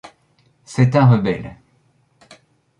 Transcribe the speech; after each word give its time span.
C’est 0.65 0.95
un 0.95 1.07
rebelle. 1.11 1.57